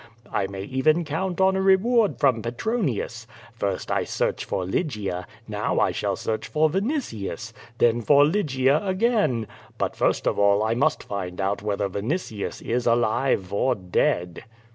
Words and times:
I 0.33 0.47
may 0.47 0.63
even 0.63 1.05
count 1.05 1.39
on 1.39 1.55
a 1.55 1.61
reward 1.61 2.17
from 2.19 2.41
Petronius. 2.41 3.27
First 3.53 3.91
I 3.91 4.03
search 4.03 4.43
for 4.45 4.65
Lygia, 4.65 5.27
now 5.47 5.79
I 5.79 5.91
shall 5.91 6.15
search 6.15 6.47
for 6.47 6.71
Vinitius, 6.71 7.53
then 7.77 8.01
for 8.01 8.23
Lj'gia 8.25 8.83
again. 8.83 9.45
But 9.77 9.95
first 9.95 10.25
of 10.25 10.39
all 10.39 10.63
I 10.63 10.73
must 10.73 11.03
find 11.03 11.39
out 11.39 11.61
whether 11.61 11.87
Vinitius 11.87 12.63
is 12.63 12.87
alive 12.87 13.53
or 13.53 13.75
dead." 13.75 14.45